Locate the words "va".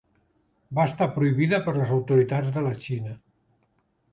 0.77-0.85